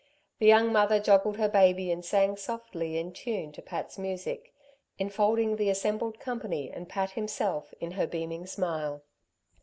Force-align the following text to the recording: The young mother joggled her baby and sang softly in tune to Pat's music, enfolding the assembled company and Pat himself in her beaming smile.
The 0.39 0.47
young 0.47 0.71
mother 0.71 0.99
joggled 0.99 1.37
her 1.37 1.47
baby 1.47 1.91
and 1.91 2.03
sang 2.03 2.35
softly 2.35 2.97
in 2.97 3.13
tune 3.13 3.51
to 3.51 3.61
Pat's 3.61 3.99
music, 3.99 4.51
enfolding 4.97 5.57
the 5.57 5.69
assembled 5.69 6.19
company 6.19 6.71
and 6.71 6.89
Pat 6.89 7.11
himself 7.11 7.71
in 7.79 7.91
her 7.91 8.07
beaming 8.07 8.47
smile. 8.47 9.03